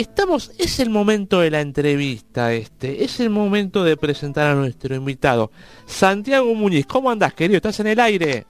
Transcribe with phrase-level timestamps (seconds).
[0.00, 4.94] Estamos, es el momento de la entrevista, este, es el momento de presentar a nuestro
[4.94, 5.50] invitado.
[5.84, 7.58] Santiago Muñiz, ¿cómo andás, querido?
[7.58, 8.46] ¿Estás en el aire?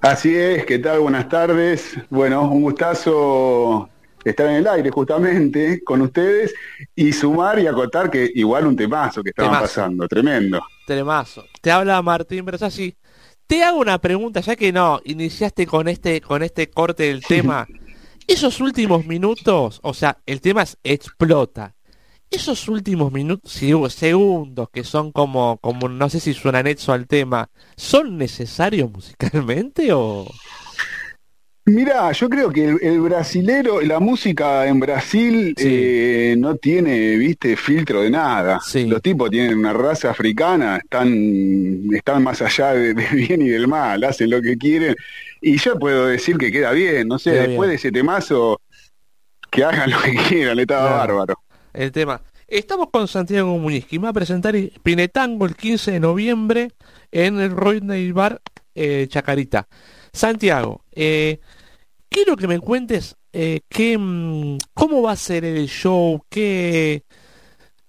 [0.00, 1.00] Así es, ¿qué tal?
[1.00, 1.96] Buenas tardes.
[2.10, 3.90] Bueno, un gustazo
[4.24, 6.54] estar en el aire justamente con ustedes
[6.94, 10.62] y sumar y acotar que igual un temazo que estaban pasando, tremendo.
[10.86, 11.42] Temazo.
[11.60, 12.94] Te habla Martín Bersasi.
[13.48, 17.66] Te hago una pregunta, ya que no, iniciaste con este, con este corte del tema.
[18.30, 21.74] Esos últimos minutos, o sea, el tema es explota.
[22.30, 23.52] Esos últimos minutos,
[23.92, 29.92] segundos, que son como, como, no sé si suenan eso al tema, ¿son necesarios musicalmente
[29.92, 30.28] o...?
[31.70, 38.02] Mira, yo creo que el, brasilero, la música en Brasil eh, no tiene, viste, filtro
[38.02, 38.60] de nada.
[38.74, 44.02] Los tipos tienen una raza africana, están, están más allá del bien y del mal,
[44.02, 44.96] hacen lo que quieren.
[45.40, 48.60] Y yo puedo decir que queda bien, no sé, después de ese temazo,
[49.48, 51.34] que hagan lo que quieran, le estaba bárbaro.
[51.72, 52.20] El tema.
[52.48, 56.72] Estamos con Santiago Muñiz, que va a presentar Pinetango el 15 de noviembre
[57.12, 58.40] en el Rodney Bar
[58.74, 59.68] eh, Chacarita.
[60.12, 61.38] Santiago, eh,
[62.10, 67.04] quiero que me cuentes eh, qué, mm, cómo va a ser el show, qué...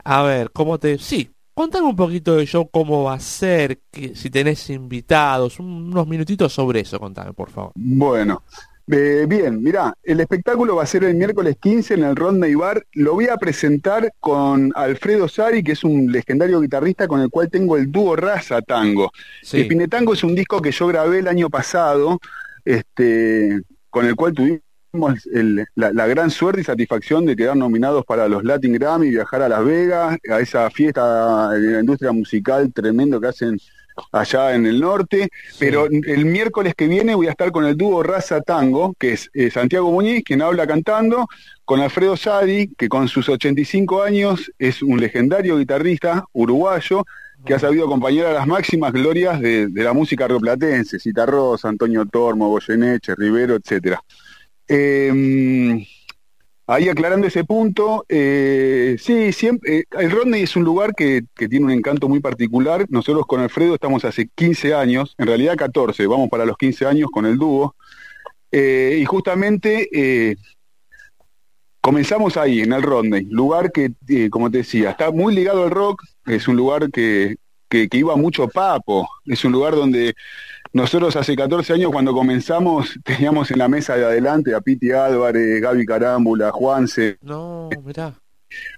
[0.04, 0.98] A ver, cómo te...
[0.98, 6.08] Sí, contame un poquito del show, cómo va a ser, que, si tenés invitados, unos
[6.08, 7.72] minutitos sobre eso, contame, por favor.
[7.76, 8.44] Bueno,
[8.88, 12.84] eh, bien, mirá, el espectáculo va a ser el miércoles 15 en el Rodney Bar.
[12.94, 17.50] Lo voy a presentar con Alfredo Sari, que es un legendario guitarrista con el cual
[17.50, 19.12] tengo el dúo Raza Tango.
[19.54, 22.20] El Pinetango es un disco que yo grabé el año pasado,
[22.66, 23.62] este,
[23.92, 24.62] con el cual tuvimos
[25.76, 29.64] la, gran suerte y satisfacción de quedar nominados para los Latin Grammy, viajar a Las
[29.64, 33.60] Vegas, a esa fiesta de la industria musical tremendo que hacen
[34.12, 35.30] allá en el norte,
[35.60, 39.30] pero el miércoles que viene voy a estar con el dúo Raza Tango, que es
[39.34, 41.28] eh, Santiago Muñiz, quien habla cantando,
[41.66, 47.06] con Alfredo Sadi, que con sus 85 años es un legendario guitarrista uruguayo,
[47.46, 52.50] que ha sabido acompañar a las máximas glorias de, la música rioplatense, Citarrosa, Antonio Tormo,
[52.50, 54.02] Goyeneche, Rivero, etcétera.
[54.68, 55.86] Em,
[56.68, 61.66] ahí aclarando ese punto, eh, sí, siempre, eh, el Rodney es un lugar que, tiene
[61.66, 62.86] un encanto muy particular.
[62.90, 67.10] Nosotros con Alfredo estamos hace 15 años, en realidad 14, vamos para los 15 años
[67.12, 67.76] con el dúo.
[68.52, 70.38] Eh, y justamente
[71.82, 73.94] comenzamos ahí, en el Rodney, lugar que,
[74.30, 77.36] como te decía, está muy ligado al rock, es un lugar que,
[77.68, 80.14] que, iba mucho papo, es un lugar donde
[80.74, 85.62] nosotros hace 14 años cuando comenzamos teníamos en la mesa de adelante a Piti Álvarez,
[85.62, 87.18] Gaby Carámbula, Juanse.
[87.22, 88.14] No, mirá.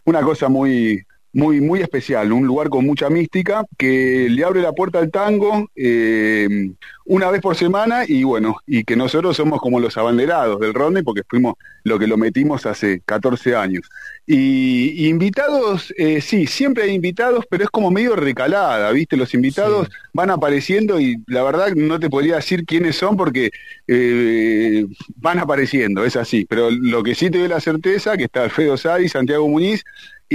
[0.06, 1.04] Una cosa muy,
[1.34, 5.70] muy, muy especial, un lugar con mucha mística, que le abre la puerta al tango
[5.76, 6.72] eh,
[7.06, 11.02] una vez por semana y bueno, y que nosotros somos como los abanderados del Rodney
[11.02, 13.90] porque fuimos lo que lo metimos hace 14 años.
[14.26, 19.18] Y, invitados, eh, sí, siempre hay invitados, pero es como medio recalada, ¿viste?
[19.18, 23.52] Los invitados van apareciendo y la verdad no te podría decir quiénes son porque
[23.88, 26.46] eh, van apareciendo, es así.
[26.46, 29.84] Pero lo que sí te doy la certeza, que está Alfredo Sadi, Santiago Muñiz,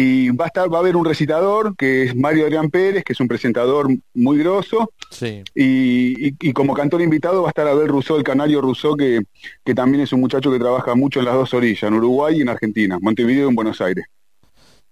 [0.01, 3.15] y va a estar, va a haber un recitador que es Mario Adrián Pérez, que
[3.15, 4.93] es un presentador muy grosso.
[5.11, 5.43] Sí.
[5.57, 9.23] Y, como cantor invitado va a estar Abel Rousseau, el canario Rousseau, que,
[9.65, 12.43] que también es un muchacho que trabaja mucho en las dos orillas, en Uruguay y
[12.43, 14.05] en Argentina, Montevideo y en Buenos Aires.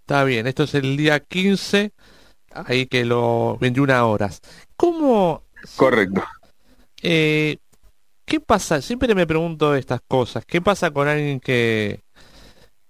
[0.00, 1.92] Está bien, esto es el día 15,
[2.50, 4.40] ahí que lo 21 horas.
[4.76, 5.44] ¿Cómo?
[5.76, 6.24] Correcto.
[7.00, 7.58] Eh,
[8.24, 8.82] ¿Qué pasa?
[8.82, 10.44] Siempre me pregunto estas cosas.
[10.44, 12.00] ¿Qué pasa con alguien que,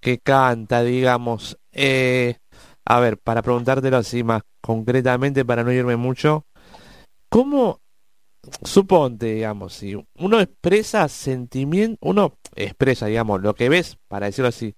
[0.07, 1.59] que canta, digamos?
[1.73, 2.37] Eh,
[2.85, 6.47] a ver, para preguntártelo así más concretamente, para no irme mucho,
[7.29, 7.81] ¿cómo,
[8.63, 14.77] suponte, digamos, si uno expresa sentimiento, uno expresa, digamos, lo que ves, para decirlo así,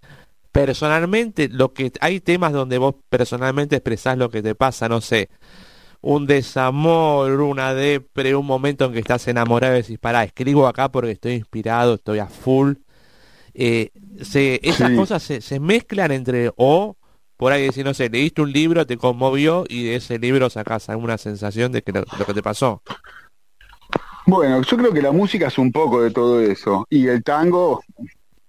[0.51, 5.29] personalmente, lo que hay temas donde vos personalmente expresás lo que te pasa, no sé,
[6.01, 10.91] un desamor, una depre, un momento en que estás enamorado y decís, pará, escribo acá
[10.91, 12.77] porque estoy inspirado, estoy a full,
[13.55, 13.91] eh,
[14.23, 16.97] se, esas cosas se, se, mezclan entre o
[17.39, 20.89] por ahí decir, no sé, leíste un libro, te conmovió y de ese libro sacas
[20.89, 22.83] alguna sensación de que lo, que te pasó.
[24.27, 27.81] Bueno, yo creo que la música es un poco de todo eso y el tango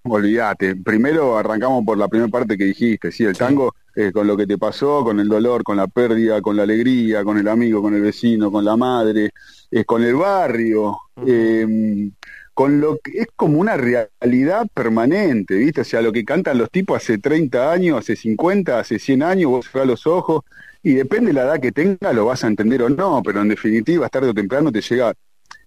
[0.04, 0.75] olvídate.
[0.75, 4.48] Primero arrancamos por la primera parte que dijiste, sí, el tango eh, con lo que
[4.48, 7.94] te pasó, con el dolor, con la pérdida, con la alegría, con el amigo, con
[7.94, 9.30] el vecino, con la madre,
[9.69, 12.12] eh, con el barrio, em,
[12.59, 15.79] con lo que es como una realidad permanente, ¿viste?
[15.79, 19.50] O sea, lo que cantan los tipos hace 30 años, hace 50, hace 100 años,
[19.50, 20.44] vos a los ojos,
[20.83, 23.47] y depende de la edad que tenga, lo vas a entender o no, pero en
[23.47, 25.13] definitiva, tarde o temprano te llega,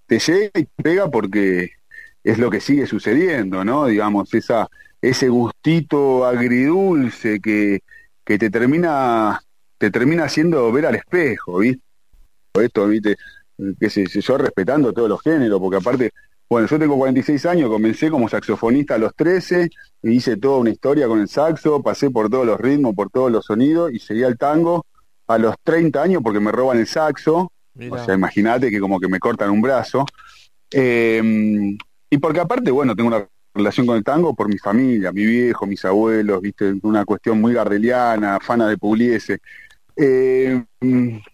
[0.05, 1.71] te llega y te pega porque
[2.23, 3.87] es lo que sigue sucediendo, ¿no?
[3.87, 4.69] Digamos, esa,
[5.01, 7.81] ese gustito agridulce que,
[8.23, 9.41] que te termina,
[9.79, 11.83] te termina haciendo ver al espejo, ¿viste?
[12.53, 13.17] Esto, ¿viste?
[13.81, 16.13] Que sé yo respetando todos los géneros, porque aparte,
[16.53, 19.71] bueno, yo tengo 46 años, comencé como saxofonista a los 13,
[20.03, 23.47] hice toda una historia con el saxo, pasé por todos los ritmos, por todos los
[23.47, 24.85] sonidos y seguí al tango
[25.27, 27.51] a los 30 años porque me roban el saxo,
[27.91, 30.05] o sea, imagínate que como que me cortan un brazo.
[30.71, 31.75] Eh,
[32.11, 35.67] y porque aparte, bueno, tengo una relación con el tango por mi familia, mi viejo,
[35.67, 39.39] mis abuelos, viste, una cuestión muy gardeliana, fana de Pugliese.
[39.97, 40.63] Eh,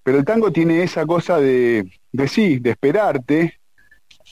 [0.05, 3.58] pero el tango tiene esa cosa de, de sí, de esperarte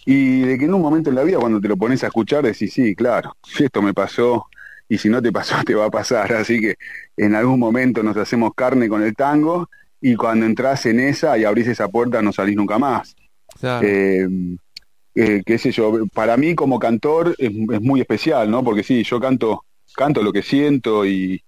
[0.08, 2.44] y de que en un momento en la vida cuando te lo pones a escuchar
[2.44, 4.46] decís, sí, claro, si esto me pasó
[4.88, 6.76] y si no te pasó te va a pasar, así que
[7.16, 9.68] en algún momento nos hacemos carne con el tango
[10.00, 13.16] y cuando entras en esa y abrís esa puerta no salís nunca más.
[13.82, 14.28] Eh,
[15.14, 18.62] eh, qué sé yo, para mí como cantor es, muy especial, ¿no?
[18.62, 19.64] Porque sí, yo canto,
[19.96, 21.42] canto lo que siento y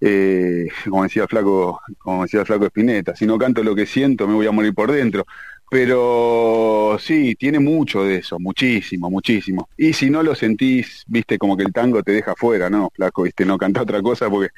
[0.00, 4.34] eh, como decía Flaco, como decía Flaco Espineta, si no canto lo que siento me
[4.34, 5.26] voy a morir por dentro.
[5.74, 9.68] Pero sí, tiene mucho de eso, muchísimo, muchísimo.
[9.76, 12.90] Y si no lo sentís, viste, como que el tango te deja fuera, ¿no?
[12.94, 14.52] Flaco, viste, no canta otra cosa porque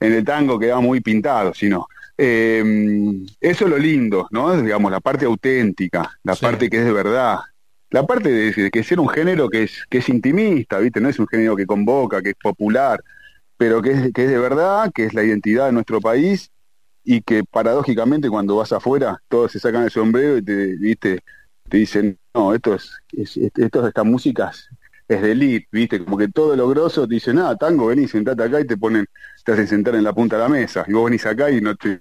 [0.00, 1.86] en el tango queda muy pintado, sino.
[2.16, 2.64] Eh,
[3.42, 4.56] eso es lo lindo, ¿no?
[4.56, 7.40] Digamos, la parte auténtica, la parte que es de verdad,
[7.90, 10.98] la parte de, que ser un género que es, que es intimista, ¿viste?
[10.98, 13.04] No es un género que convoca, que es popular,
[13.58, 16.50] pero que es, que es de verdad, que es la identidad de nuestro país
[17.04, 21.20] y que paradójicamente cuando vas afuera todos se sacan el sombrero y te, ¿viste?
[21.68, 24.50] te dicen, no, esto es, esto, esta música
[25.06, 26.02] es de elite, ¿viste?
[26.02, 29.06] Como que todo lo grosso te dicen, ah, tango, venís, sentate acá y te ponen,
[29.44, 31.74] te hacen sentar en la punta de la mesa y vos venís acá y no
[31.76, 32.00] te,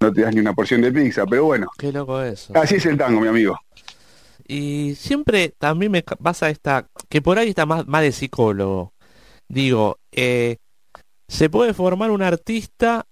[0.00, 1.68] no te das ni una porción de pizza, pero bueno.
[1.76, 2.52] Qué loco eso.
[2.56, 3.58] Así es el tango, mi amigo.
[4.46, 8.92] Y siempre también me pasa esta, que por ahí está más, más de psicólogo.
[9.48, 10.58] Digo, eh,
[11.28, 13.06] se puede formar un artista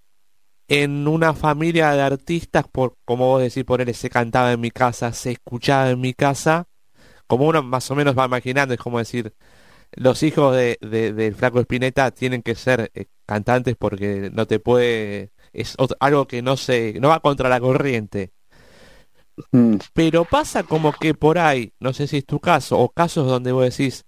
[0.72, 5.12] en una familia de artistas, por como vos decís, él se cantaba en mi casa,
[5.12, 6.66] se escuchaba en mi casa,
[7.26, 9.34] como uno más o menos va imaginando, es como decir,
[9.92, 15.32] los hijos de, del flaco Espineta tienen que ser eh, cantantes porque no te puede,
[15.52, 18.32] es algo que no se, no va contra la corriente.
[19.50, 19.76] Mm.
[19.92, 23.52] Pero pasa como que por ahí, no sé si es tu caso, o casos donde
[23.52, 24.06] vos decís,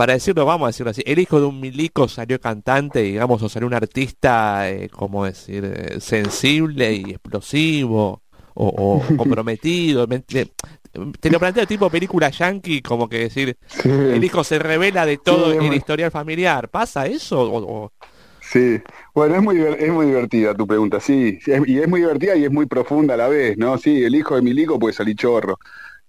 [0.00, 3.50] para decirlo, vamos a decirlo así, el hijo de un milico salió cantante, digamos, o
[3.50, 8.22] salió un artista, eh, como decir, eh, sensible y explosivo,
[8.54, 10.08] o, comprometido.
[10.08, 15.52] te, lo planteo tipo película yankee, como que decir, el hijo se revela de todo
[15.52, 16.70] el historial familiar.
[16.70, 17.38] ¿Pasa eso?
[17.42, 17.92] O,
[18.40, 18.80] Sí,
[19.14, 22.50] bueno, es muy, es muy divertida tu pregunta, sí, y es muy divertida y es
[22.50, 23.76] muy profunda a la vez, ¿no?
[23.76, 25.58] Sí, el hijo de Milico puede salir chorro,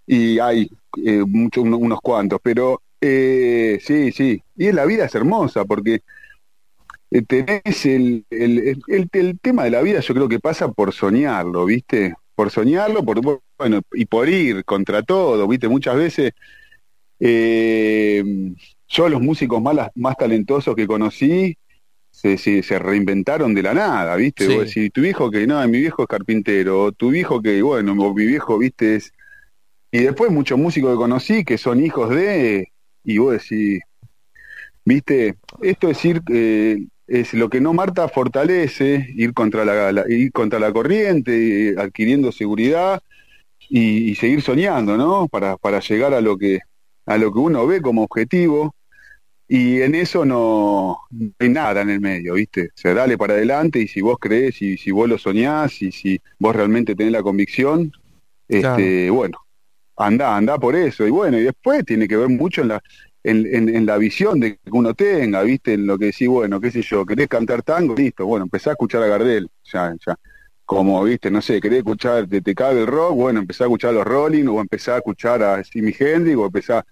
[0.07, 0.69] y hay
[1.05, 6.01] eh, muchos, unos cuantos, pero eh, sí, sí, y la vida es hermosa, porque
[7.11, 11.65] eh, tenés el, el, el, tema de la vida, yo creo que pasa por soñarlo,
[11.65, 12.13] ¿viste?
[12.35, 13.21] Por soñarlo, por,
[13.57, 15.67] bueno, y por ir contra todo, ¿viste?
[15.67, 16.33] Muchas veces...
[18.87, 21.57] yo los músicos más, más talentosos que conocí
[22.11, 24.67] se, se, reinventaron de la nada, ¿viste?
[24.67, 28.25] si tu viejo que no, mi viejo es carpintero, o tu viejo que, bueno, mi
[28.25, 28.95] viejo, ¿viste?
[28.95, 29.13] Es...
[29.91, 32.70] Y después muchos músicos que conocí que son hijos de,
[33.03, 33.81] y vos decís,
[34.85, 35.35] ¿viste?
[35.61, 40.59] Esto es ir, eh, es lo que no Marta fortalece, ir contra la, ir contra
[40.59, 43.01] la corriente, adquiriendo seguridad
[43.69, 45.27] y, y, seguir soñando, ¿no?
[45.27, 46.59] Para, para llegar a lo que
[47.05, 48.75] a lo que uno ve como objetivo
[49.47, 50.97] y en eso no,
[51.39, 52.67] hay nada en el medio, ¿viste?
[52.67, 55.91] O sea, dale para adelante y si vos crees y si vos lo soñás y
[55.91, 57.91] si vos realmente tenés la convicción,
[58.47, 59.39] este, bueno,
[59.97, 61.05] anda, anda por eso.
[61.07, 62.83] Y bueno, y después tiene que ver mucho en la,
[63.23, 65.73] en, en, la visión de que uno tenga, ¿viste?
[65.73, 68.73] En lo que decís, bueno, qué sé yo, querés cantar tango, listo, bueno, empezá a
[68.73, 70.17] escuchar a Gardel, ya, ya.
[70.65, 73.93] Como, viste, no sé, querés escuchar, te, te el rock, bueno, empezá a escuchar a
[73.93, 76.85] los Rolling, o empezá a escuchar a Jimi Hendrix, o empezá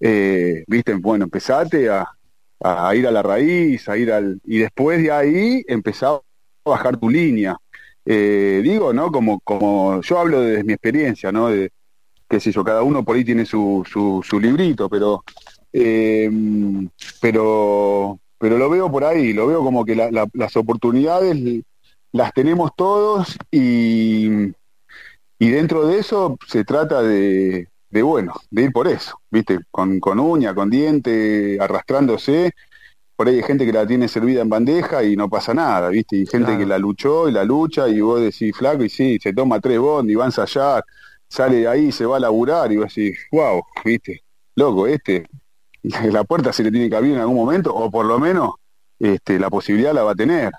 [0.00, 2.06] eh, viste, bueno, empezate a,
[2.60, 6.20] a, ir a la raíz, a ir al, y después de ahí empezar
[6.64, 7.56] a bajar tu línea.
[8.04, 9.12] Eh, digo, ¿no?
[9.12, 11.48] Como, como yo hablo desde mi experiencia, ¿no?
[11.48, 11.72] De,
[12.28, 15.24] qué sé yo, cada uno por ahí tiene su, su, su librito, pero
[15.72, 16.30] eh,
[17.20, 21.62] pero, pero lo veo por ahí, lo veo como que las oportunidades
[22.12, 24.28] las tenemos todos y,
[25.38, 29.60] y dentro de eso se trata de, de bueno, de ir por eso, ¿viste?
[29.70, 32.52] Con, con uña, con diente, arrastrándose.
[33.16, 36.16] Por ahí hay gente que la tiene servida en bandeja y no pasa nada, ¿viste?
[36.16, 39.32] Y gente que la luchó y la lucha y vos decís, flaco, y sí, se
[39.32, 40.84] toma tres bond y va a ensayar,
[41.28, 44.22] sale de ahí, se va a laburar y vos decís, wow, ¿viste?
[44.56, 45.26] Loco, este,
[45.82, 48.54] la puerta se le tiene que abrir en algún momento, o por lo menos
[48.98, 50.50] este, la posibilidad la va a tener.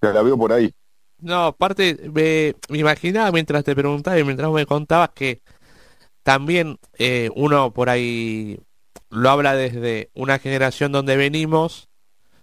[0.00, 0.72] La veo por ahí.
[1.18, 5.40] No, aparte, me, me imaginaba mientras te preguntaba y mientras me contabas que
[6.22, 8.58] también eh, uno por ahí
[9.10, 11.88] lo habla desde una generación donde venimos,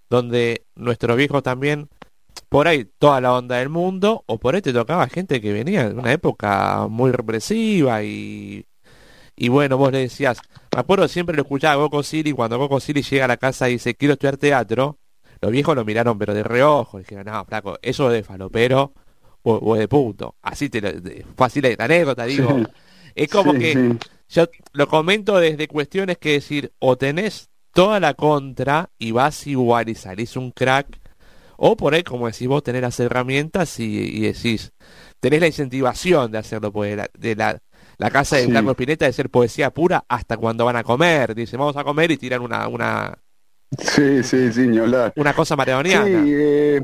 [0.09, 1.89] donde nuestros viejos también,
[2.49, 5.89] por ahí toda la onda del mundo, o por ahí te tocaba gente que venía
[5.89, 8.65] de una época muy represiva y,
[9.35, 10.39] y bueno, vos le decías,
[10.73, 13.69] me acuerdo siempre lo escuchaba a Goku Siri, cuando Goku Siri llega a la casa
[13.69, 14.99] y dice, quiero estudiar teatro,
[15.41, 18.93] los viejos lo miraron pero de reojo, dijeron, no, flaco, eso de falopero
[19.43, 20.91] o, o de puto, así te lo,
[21.35, 22.61] fue así la anécdota, digo.
[23.15, 23.97] Es como que
[24.29, 29.89] yo lo comento desde cuestiones que decir, o tenés toda la contra y vas igual
[29.89, 31.00] y salís un crack,
[31.63, 34.73] o por ahí, como decís vos, tenés las herramientas y, decís,
[35.19, 37.61] tenés la incentivación de hacerlo, pues, de la,
[37.97, 41.35] la casa de Carlos Pineta de ser poesía pura hasta cuando van a comer.
[41.35, 42.67] Dicen, vamos a comer y tiran una...
[42.67, 43.15] una
[43.77, 44.67] Sí, sí, sí,
[45.15, 46.05] Una cosa maradoniana.
[46.05, 46.81] Sí, eh,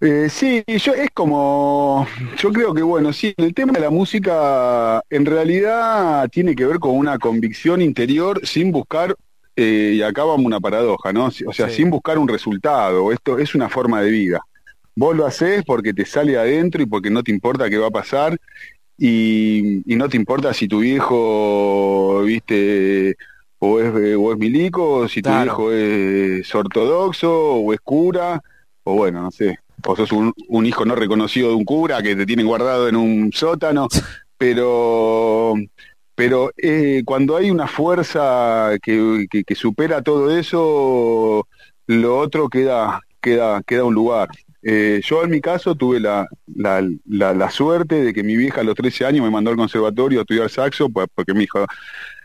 [0.00, 5.00] eh, sí, yo es como, yo creo que bueno, sí, el tema de la música
[5.08, 9.14] en realidad tiene que ver con una convicción interior sin buscar,
[9.56, 11.26] eh, y acá vamos una paradoja, ¿no?
[11.46, 14.40] O sea, sin buscar un resultado, esto es una forma de vida.
[14.94, 17.90] Vos lo haces porque te sale adentro y porque no te importa qué va a
[17.90, 18.38] pasar
[18.98, 23.16] y, no te importa si tu viejo, viste,
[23.58, 28.40] o es, o es milico, o si tu viejo es ortodoxo, o es cura,
[28.84, 32.26] o bueno, no sé, o sos un, hijo no reconocido de un cura que te
[32.26, 33.88] tienen guardado en un sótano,
[34.38, 35.54] pero
[36.14, 41.46] pero eh, cuando hay una fuerza que, que, supera todo eso,
[41.86, 44.28] lo otro queda, queda, queda un lugar.
[44.62, 48.64] Eh, yo en mi caso tuve la, la, la, suerte de que mi vieja a
[48.64, 51.64] los 13 años me mandó al conservatorio a estudiar saxo, pues, porque me dijo,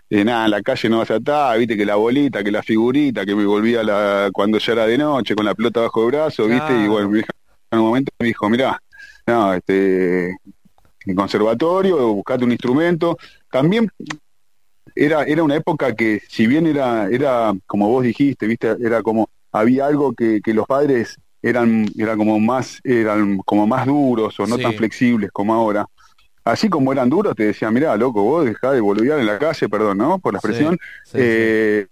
[0.09, 2.61] eh, nada, en la calle no vas a estar, viste que la bolita, que la
[2.61, 6.11] figurita, que me volvía la, cuando ya era de noche con la pelota bajo el
[6.11, 7.31] brazo, viste, y bueno, mi vieja
[7.71, 8.81] en un momento me dijo, mira,
[9.25, 10.37] no, este,
[11.07, 13.17] el conservatorio, buscate un instrumento.
[13.51, 13.89] También
[14.95, 19.29] era, era una época que, si bien era, era, como vos dijiste, viste, era como,
[19.51, 24.47] había algo que, que los padres eran, eran como más, eran como más duros o
[24.47, 25.85] no tan flexibles como ahora.
[26.43, 29.67] Así como eran duros, te decían, mira, loco, vos dejá de boludear en la calle,
[29.67, 30.19] perdón, ¿no?
[30.19, 30.77] Por la expresión.
[31.13, 31.87] eh,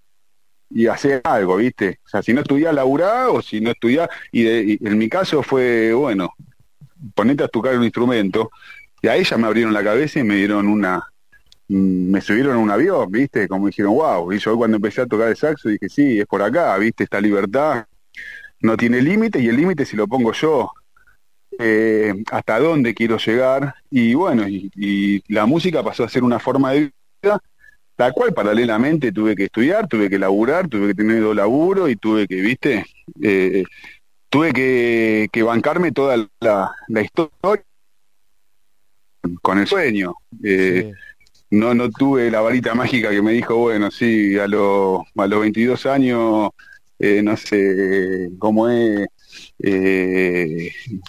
[0.70, 2.00] y hacer algo, ¿viste?
[2.06, 5.94] O sea, si no estudiás, laburá, o si no estudiás, y, en mi caso fue,
[5.94, 6.34] bueno,
[7.14, 8.50] ponete a tocar un instrumento,
[9.02, 11.08] y a ella me abrieron la cabeza y me dieron una,
[11.68, 13.48] me subieron a un avión, ¿viste?
[13.48, 16.42] Como dijeron, wow, y yo cuando empecé a tocar el saxo dije, sí, es por
[16.42, 17.04] acá, ¿viste?
[17.04, 17.86] Esta libertad
[18.62, 20.72] no tiene límite, y el límite si lo pongo yo,
[21.58, 26.72] eh, hasta dónde quiero llegar, y bueno, y, la música pasó a ser una forma
[26.72, 26.92] de
[27.22, 27.42] vida
[27.98, 31.96] la cual paralelamente tuve que estudiar, tuve que laburar, tuve que tener dos laburo y
[31.96, 32.86] tuve que, viste,
[33.22, 33.64] eh,
[34.30, 37.64] tuve que, bancarme toda la, historia
[39.42, 40.16] con el sueño.
[40.44, 40.92] Eh,
[41.56, 45.40] no, no tuve la varita mágica que me dijo, bueno, sí, a, los a los
[45.42, 46.50] 22 años,
[47.00, 49.08] eh, no sé cómo es,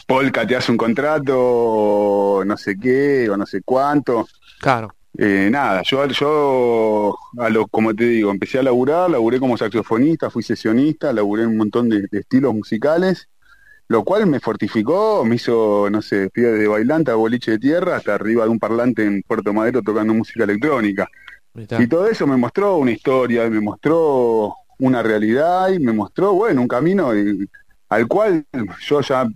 [0.07, 4.27] Polka te hace un contrato, no sé qué, o no sé cuánto.
[4.61, 4.95] Claro.
[5.19, 10.29] Eh, nada, yo, yo a lo, como te digo, empecé a laburar, laburé como saxofonista,
[10.29, 13.29] fui sesionista, laburé en un montón de, estilos musicales,
[13.89, 17.97] lo cual me fortificó, me hizo, no sé, fui de bailante a boliche de tierra
[17.97, 21.09] hasta arriba de un parlante en Puerto Madero tocando música electrónica.
[21.79, 26.61] Y todo eso me mostró una historia, me mostró una realidad y me mostró, bueno,
[26.61, 27.13] un camino
[27.89, 28.45] al cual
[28.87, 29.27] yo ya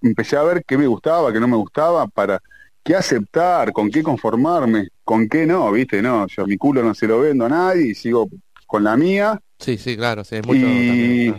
[0.00, 2.40] empecé a ver qué me gustaba, qué no me gustaba, para
[2.82, 7.08] qué aceptar, con qué conformarme, con qué no, viste, no, yo mi culo no se
[7.08, 8.28] lo vendo a nadie y sigo
[8.66, 9.40] con la mía.
[9.58, 11.34] Sí, sí, claro, sí, mucho y,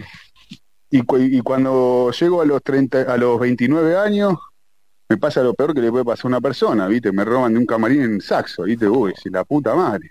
[0.98, 4.36] y, cuando llego a los 30, a los 29 años,
[5.10, 7.60] me pasa lo peor que le puede pasar a una persona, viste, me roban de
[7.60, 10.10] un camarín en saxo, viste, uy, si la puta madre.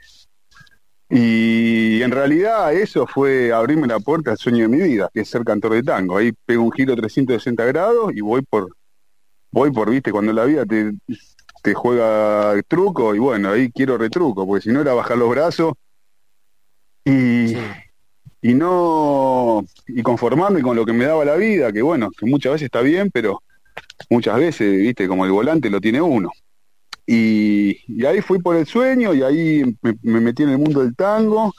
[1.08, 5.28] Y en realidad eso fue abrirme la puerta al sueño de mi vida, que es
[5.28, 6.16] ser cantor de tango.
[6.16, 8.68] Ahí pego un giro 360 grados y voy por
[9.50, 10.92] voy por, viste, cuando la vida te,
[11.62, 15.74] te juega truco y bueno, ahí quiero retruco, porque si no era bajar los brazos
[17.04, 17.54] y,
[18.44, 22.52] y no y conformarme con lo que me daba la vida, que bueno, que muchas
[22.52, 23.42] veces está bien, pero
[24.10, 26.30] muchas veces, viste, como el volante lo tiene uno.
[27.06, 31.54] Y, ahí fui por el sueño y ahí me, metí en el mundo del tango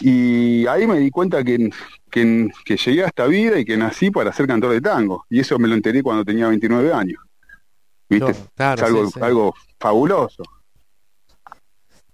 [0.00, 1.70] y ahí me di cuenta que,
[2.08, 5.26] que, llegué a esta vida y que nací para ser cantor de tango.
[5.28, 7.20] Y eso me lo enteré cuando tenía 29 años.
[8.08, 8.30] ¿Viste?
[8.30, 10.44] es algo, algo fabuloso.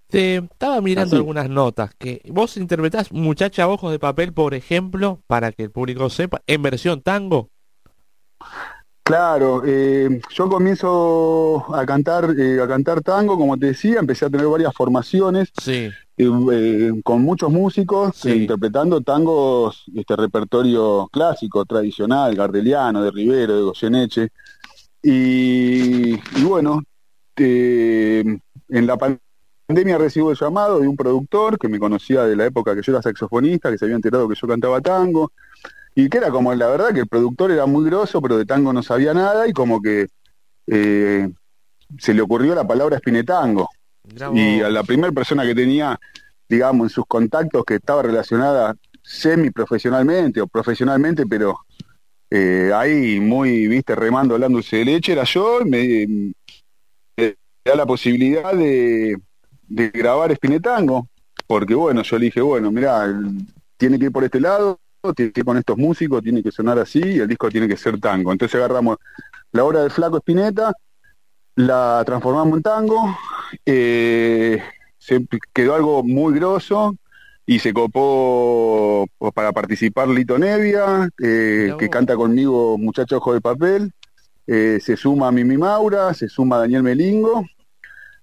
[0.09, 5.51] Te estaba mirando algunas notas que vos interpretás Muchacha Ojos de Papel, por ejemplo, para
[5.53, 7.51] que el público sepa, en versión tango.
[9.07, 14.31] Claro, eh, yo comienzo a cantar, eh, a cantar tango, como te decía, empecé a
[14.31, 15.91] tener varias formaciones sí.
[16.17, 24.29] eh, con muchos músicos interpretando tangos, este repertorio clásico, tradicional, gardeliano, de Rivero, de Goyeneche.
[25.01, 26.83] Y, y bueno,
[27.37, 29.26] en la pandemia
[29.69, 33.03] recibo el llamado de un productor que me conocía de la época que yo era
[33.03, 35.33] saxofonista, que se había enterado que yo cantaba tango
[35.95, 38.71] y que era como, la verdad, que el productor era muy grosso, pero de tango
[38.73, 40.09] no sabía nada, y como que
[40.67, 41.31] eh,
[41.99, 43.71] se le ocurrió la palabra espinetango.
[44.35, 45.99] Y a la primera persona que tenía,
[46.49, 51.61] digamos, en sus contactos que estaba relacionada semi profesionalmente o profesionalmente, pero
[52.31, 56.35] eh, ahí muy, viste, remando, hablándose de leche, era yo, me,
[57.17, 59.17] me da la posibilidad de,
[59.69, 61.09] de grabar Espinetango,
[61.47, 63.07] porque bueno, yo le dije, bueno, mira,
[63.77, 64.79] tiene que ir por este lado,
[65.15, 68.01] tiene que con estos músicos, tiene que sonar así y el disco tiene que ser
[68.01, 68.33] tango.
[68.33, 68.99] Entonces agarramos
[69.53, 70.73] la obra del Flaco Espineta,
[71.55, 73.17] la transformamos en tango,
[73.65, 74.63] eh,
[74.99, 76.97] se quedó algo muy grosso
[77.47, 83.93] y se copó para participar Lito Nevia, eh, que canta conmigo Muchacho Ojo de Papel,
[84.49, 87.45] eh, se suma Mimi Maura, se suma Daniel Melingo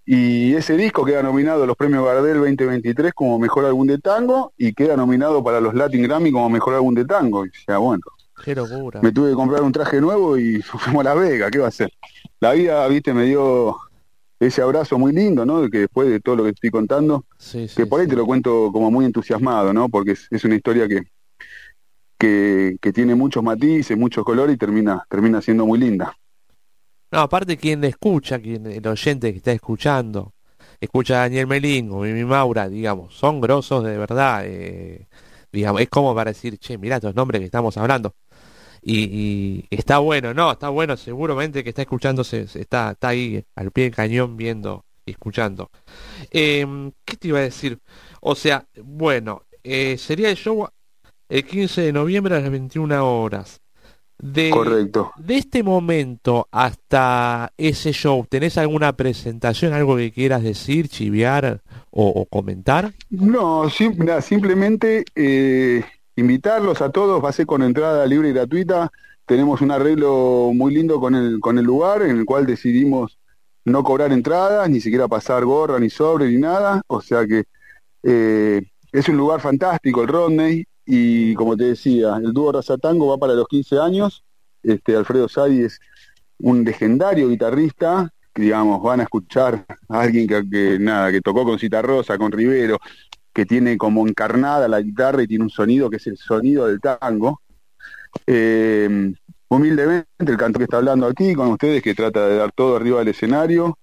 [0.05, 4.53] y ese disco queda nominado a los premios Gardel 2023 como mejor álbum de tango
[4.57, 7.45] y queda nominado para los Latin Grammy como mejor álbum de tango.
[7.45, 8.01] Y sea, bueno,
[9.01, 11.69] me tuve que comprar un traje nuevo y fuimos a La Vega, ¿qué va a
[11.69, 11.91] hacer?
[12.41, 13.77] La vida, viste, me dio
[14.39, 15.69] ese abrazo muy lindo, ¿no?
[15.69, 17.25] Que después de todo lo que estoy contando,
[17.75, 19.87] que por ahí te lo cuento como muy entusiasmado, ¿no?
[19.87, 21.03] Porque es, es una historia que,
[22.17, 26.13] que, que, tiene muchos matices, muchos colores y termina, termina siendo muy linda.
[27.13, 30.33] No, aparte quien escucha, quien, el oyente que está escuchando,
[30.81, 34.41] escucha a Daniel Melingo, mi Maura, digamos, son grosos de verdad.
[34.45, 35.07] Eh,
[35.51, 38.15] digamos, es como para decir, che, mira estos nombres que estamos hablando.
[38.81, 43.69] Y, está bueno, no, está bueno, seguramente que está escuchando, se, está, está ahí al
[43.71, 45.69] pie del cañón viendo y escuchando.
[46.31, 47.77] Em, ¿Qué te iba a decir?
[48.21, 50.67] O sea, bueno, eh, sería el show
[51.29, 53.62] el 15 de noviembre a las 21 horas.
[54.23, 55.11] De, Correcto.
[55.17, 62.25] De este momento hasta ese show, ¿tenés alguna presentación, algo que quieras decir, chiviar o,
[62.27, 62.93] comentar?
[63.09, 65.83] No, simplemente eh,
[66.15, 68.89] invitarlos a todos, va a ser con entrada libre y gratuita.
[69.25, 73.19] Tenemos un arreglo muy lindo con el, con el lugar en el cual decidimos
[73.65, 76.81] no cobrar entradas, ni siquiera pasar gorra, ni sobre, ni nada.
[76.87, 77.43] O sea que
[78.03, 83.17] eh, es un lugar fantástico el Rodney y como te decía, el dúo Razatango va
[83.17, 84.23] para los 15 años.
[84.61, 85.79] Este, Alfredo Sadi es
[86.39, 91.57] un legendario guitarrista, que, digamos, van a escuchar a alguien que, nada, que tocó con
[91.83, 92.79] Rosa, con Rivero,
[93.33, 96.79] que tiene como encarnada la guitarra y tiene un sonido que es el sonido del
[96.79, 97.41] tango.
[98.27, 99.13] Eh,
[99.47, 102.99] humildemente, el canto que está hablando aquí con ustedes, que trata de dar todo arriba
[102.99, 103.77] del escenario.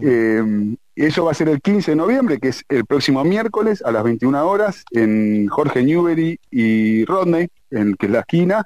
[0.00, 3.90] Eh, eso va a ser el 15 de noviembre, que es el próximo miércoles a
[3.90, 8.64] las 21 horas en Jorge Newbery y Rodney, en que es la esquina,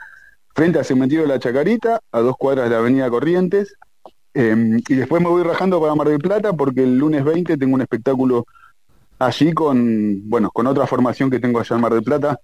[0.55, 3.77] frente al cementerio de la Chacarita, a dos cuadras de la Avenida Corrientes.
[4.33, 7.75] Em, y después me voy rajando para Mar del Plata porque el lunes 20 tengo
[7.75, 8.47] un espectáculo
[9.19, 12.41] allí con, bueno, con otra formación que tengo allá en Mar del Plata,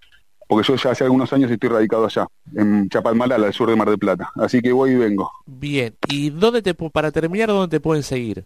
[0.46, 3.88] porque yo ya hace algunos años estoy radicado allá, en Chapalmalal, al sur de Mar
[3.88, 4.30] del Plata.
[4.36, 5.30] Así que voy y vengo.
[5.46, 8.44] Bien, ¿y dónde te, para terminar, dónde te pueden seguir?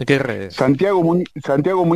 [0.00, 0.54] ¿En qué redes?
[0.54, 1.86] Santiago Muñiz, Santiago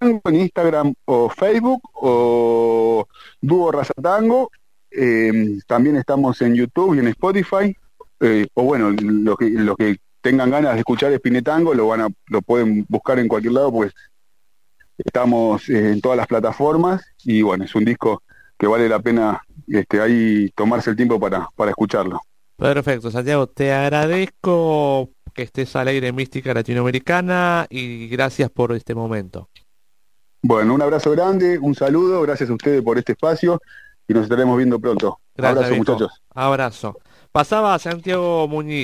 [0.00, 3.04] en Instagram o Facebook o
[3.40, 4.48] Dúo Razatango.
[4.92, 7.76] Eh, también estamos en YouTube y en Spotify.
[8.20, 12.08] Eh, o bueno, los que, los que tengan ganas de escuchar Espinetango lo van a,
[12.28, 13.92] lo pueden buscar en cualquier lado, pues
[14.96, 18.22] estamos eh, en todas las plataformas y bueno, es un disco
[18.56, 22.20] que vale la pena este, ahí tomarse el tiempo para, para escucharlo.
[22.56, 29.48] Perfecto, Santiago, te agradezco que estés al aire Mística Latinoamericana y gracias por este momento.
[30.42, 33.60] Bueno, un abrazo grande, un saludo, gracias a ustedes por este espacio
[34.08, 35.20] y nos estaremos viendo pronto.
[35.36, 36.22] abrazo muchachos.
[36.34, 36.98] Abrazo.
[37.30, 38.76] Pasaba Santiago Muñiz.